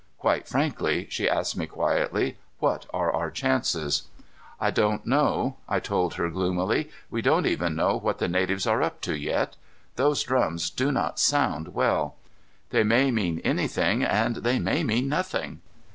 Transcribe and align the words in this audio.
"Quite 0.17 0.47
frankly," 0.47 1.05
she 1.11 1.29
asked 1.29 1.55
me 1.55 1.67
quietly, 1.67 2.37
"what 2.57 2.87
are 2.91 3.11
our 3.13 3.29
chances?" 3.29 4.07
"I 4.59 4.71
don't 4.71 5.05
know," 5.05 5.57
I 5.69 5.79
told 5.79 6.15
her 6.15 6.27
gloomily. 6.31 6.89
"We 7.11 7.21
don't 7.21 7.45
even 7.45 7.75
know 7.75 7.97
what 7.97 8.17
the 8.17 8.27
natives 8.27 8.65
are 8.65 8.81
up 8.81 9.01
to 9.01 9.15
yet. 9.15 9.57
Those 9.97 10.23
drums 10.23 10.71
do 10.71 10.91
not 10.91 11.19
sound 11.19 11.75
well. 11.75 12.15
They 12.71 12.81
may 12.83 13.11
mean 13.11 13.41
anything 13.43 14.03
and 14.03 14.37
they 14.37 14.57
may 14.57 14.83
mean 14.83 15.07
nothing." 15.07 15.61